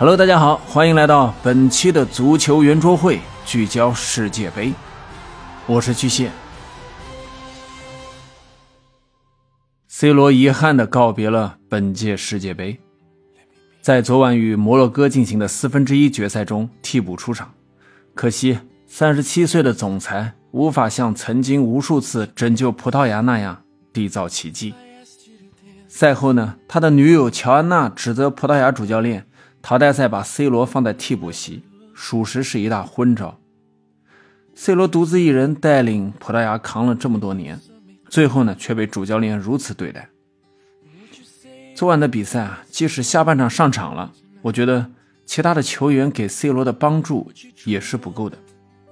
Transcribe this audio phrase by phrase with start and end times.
[0.00, 4.72] Hello，大家好，欢迎来到本期的足球圆桌会，聚焦世界杯。
[5.66, 6.30] 我是巨蟹。
[9.88, 12.80] C 罗遗憾的告别了本届世界杯，
[13.82, 17.52] 在昨晚与摩洛哥进行的四分之一决赛中替补出场，
[18.14, 23.62] 可惜三十七岁的总裁无法像曾经无数次拯救葡萄牙那样
[23.92, 24.72] 缔造奇迹。
[25.86, 29.26] 赛后呢，他的女友乔安娜指责葡萄牙主教练。
[29.62, 31.62] 淘汰赛把 C 罗放在替补席，
[31.94, 33.38] 属实是一大昏招。
[34.54, 37.60] C 罗独自一人带领葡萄牙扛了这么多年，
[38.08, 40.08] 最后呢却被主教练如此对待。
[41.74, 44.90] 昨晚的比赛啊，即使下半场上场了，我觉得
[45.24, 47.30] 其他的球员给 C 罗的帮助
[47.64, 48.36] 也是不够的。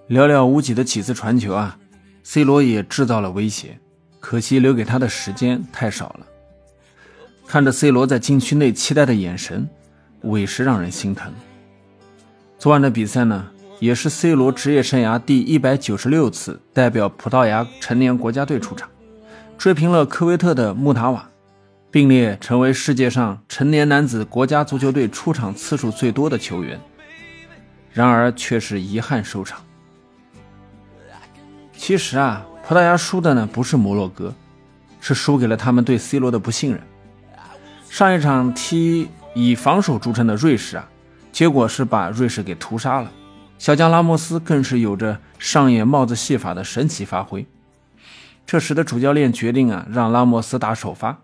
[0.08, 1.78] 寥寥无几的几次传球啊
[2.22, 3.78] ，C 罗也制造了威胁，
[4.20, 6.26] 可惜留给他的时间太少了。
[7.46, 9.68] 看着 C 罗在禁区内期待的眼神。
[10.22, 11.32] 委实让人心疼。
[12.58, 13.46] 昨晚的比赛呢，
[13.78, 18.88] 也是 C 罗职业生涯第一百九十六次代表葡萄牙成年国家队出场，
[19.56, 21.28] 追平了科威特的穆塔瓦，
[21.90, 26.80] 并列成为世界上成年男子国家足球队出场次数最多的球员。
[27.92, 29.60] 然而，却是遗憾收场。
[31.76, 34.34] 其实啊，葡萄牙输的呢不是摩洛哥，
[35.00, 36.80] 是输给了他们对 C 罗的不信任。
[37.88, 39.08] 上一场踢。
[39.40, 40.88] 以防守著称的瑞士啊，
[41.30, 43.12] 结果是把瑞士给屠杀了。
[43.56, 47.46] 小将拉莫斯更是有着上演帽子戏法的神奇发挥。
[48.44, 51.16] 这时的主教练决定啊，让拉莫斯打首发。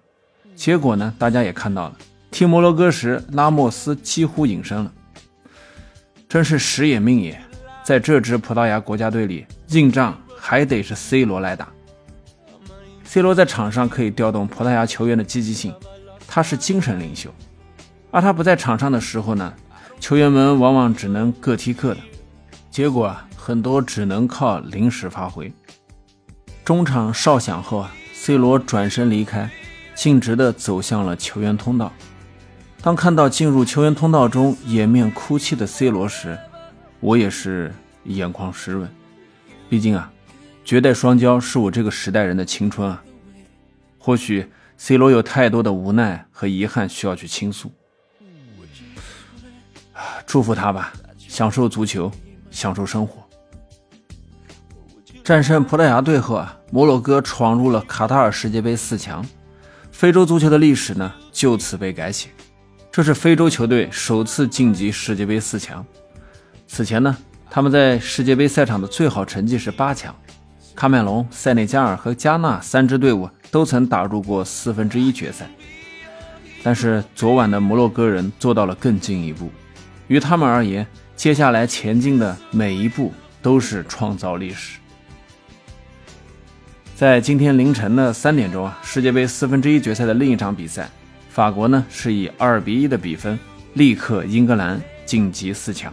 [0.54, 1.96] 结果呢，大家也看到了，
[2.30, 4.92] 踢摩洛哥时拉莫斯几乎隐身了。
[6.28, 7.40] 真是时也命也，
[7.82, 11.68] 在这支葡萄牙国家队里，硬仗还得是 C 罗来打。
[13.02, 15.74] C 罗在场上可以调动葡萄牙球员的积极性，
[16.28, 17.28] 他是精神领袖。
[18.14, 19.52] 而他不在场上的时候呢，
[19.98, 22.00] 球员们往往只能各踢各的，
[22.70, 25.52] 结果啊，很多只能靠临时发挥。
[26.64, 29.50] 中场哨响后啊，C 罗转身离开，
[29.96, 31.92] 径直地走向了球员通道。
[32.80, 36.38] 当看到进入球员通道中掩面哭泣的 C 罗时，
[37.00, 37.74] 我也是
[38.04, 38.88] 眼眶湿润。
[39.68, 40.12] 毕竟啊，
[40.64, 43.02] 绝代双骄是我这个时代人的青春啊。
[43.98, 47.72] 或许 C 罗有太多的无奈和遗憾需要去倾诉。
[50.26, 52.10] 祝福他吧，享受足球，
[52.50, 53.22] 享受生活。
[55.22, 59.24] 战胜葡萄牙队后啊，摩洛哥闯入了卡塔尔世界杯四强，
[59.90, 62.28] 非洲足球的历史呢就此被改写。
[62.92, 65.84] 这是非洲球队首次晋级世界杯四强。
[66.66, 67.16] 此前呢，
[67.48, 70.14] 他们在世界杯赛场的最好成绩是八强，
[70.76, 75.48] 喀麦隆、塞内加尔和加纳三支队伍都曾打入过四分之一决赛。
[76.62, 79.50] 但是昨晚的摩洛哥人做到了更进一步。
[80.08, 84.78] 于他们而言，接下来前进的每一步都是创造历史。
[86.94, 90.88] 在今天凌晨的三点钟啊，世界杯四分之一决赛的另一场比赛，
[91.28, 93.38] 法国呢是以二比一的比分
[93.72, 95.92] 力克英格兰晋级四强。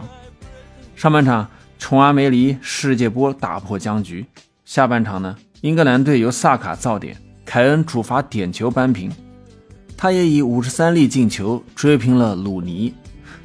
[0.94, 4.24] 上半场，琼阿梅黎世界波打破僵局；
[4.64, 9.10] 下半场呢，英格兰队由萨卡造点，凯恩主罚点球扳平，
[9.96, 12.94] 他也以五十三粒进球追平了鲁尼。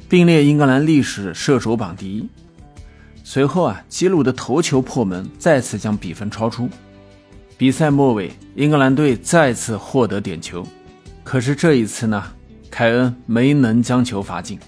[0.08, 2.28] 并列英格兰历史射手榜第一。
[3.22, 6.68] 随后啊，基鲁的头球破门，再次将比分超出。
[7.58, 10.66] 比赛末尾，英格兰队再次获得点球，
[11.24, 12.24] 可是这一次呢，
[12.70, 14.58] 凯恩没能将球罚进，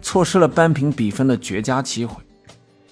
[0.00, 2.22] 错失了扳平比分的绝佳机会。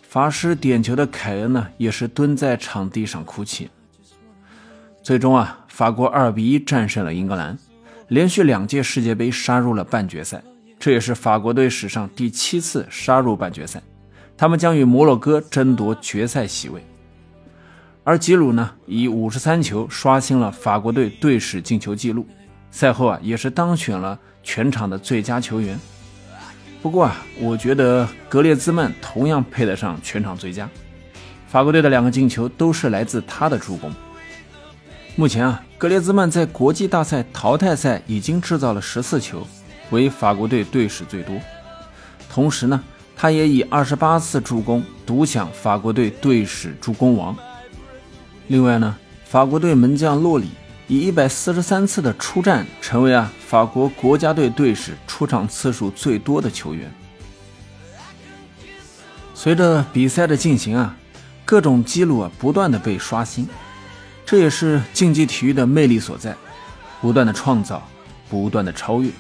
[0.03, 3.71] 罚失点球的凯恩呢，也是蹲在场地上哭泣。
[5.03, 7.57] 最终啊，法国二比一战胜了英格兰，
[8.09, 10.43] 连续两届世界杯杀入了半决赛。
[10.79, 13.83] 这也是法国队史上第七次杀入半决赛，
[14.37, 16.85] 他们将与摩洛哥争夺决赛席位。
[18.05, 22.27] 而吉鲁呢，以五十三球刷新了法国队队史进球纪录，
[22.71, 25.79] 赛后啊，也是当选了全场的最佳球员。
[26.81, 30.71] 不过啊，我觉得格列兹曼同样配得上全场最佳，
[31.49, 33.93] 法国队的两个进球都是来自他的助攻。
[35.17, 39.45] 目前啊，格列兹曼在国际大赛淘汰赛已经制造了十四球。
[39.91, 41.35] 为法国队队史最多，
[42.31, 42.83] 同时呢，
[43.17, 47.37] 他也以二十八次助攻独享法国队队史助攻王。
[48.49, 50.49] 另外呢，法国队门将洛里
[50.87, 56.93] 以一百四十三次的出战，成为啊法国国家队队史出场次数最多的球员。
[59.35, 60.97] 随着比赛的进行啊，
[61.45, 63.49] 各种记录啊不断的被刷新，
[64.27, 66.35] 这也是竞技体育的魅力所在，
[67.01, 67.87] 不断的创造，
[68.29, 69.11] 不断的超越。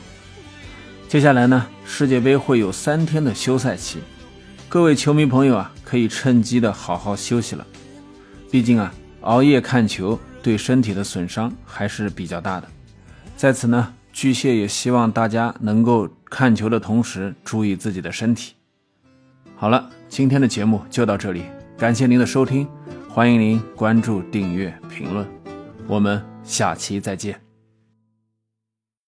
[1.08, 3.98] 接下来呢，世界杯会有三天的休赛期，
[4.68, 7.66] 各位球迷朋友啊，可以趁机的好好休息了。
[8.50, 12.68] 毕竟啊，熬夜看球对身体的损伤还是比较大的。
[13.38, 18.52] 在此呢，巨蟹也希望大家能够看球的同时注意自己的身体。
[19.56, 21.44] 好了，今天的节目就到这里，
[21.78, 22.68] 感谢您的收听，
[23.08, 25.26] 欢迎您关注、订阅、评论，
[25.86, 27.47] 我们下期再见。